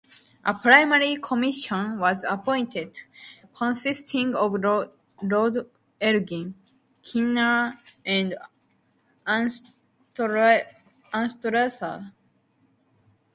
A 0.43 0.55
parliamentary 0.55 1.17
commission 1.17 1.99
was 1.99 2.23
appointed, 2.27 3.01
consisting 3.53 4.33
of 4.33 4.53
Lords 5.21 5.59
Elgin, 6.01 6.55
Kinnear 7.03 7.75
and 8.03 8.35
Anstruther. 9.27 12.15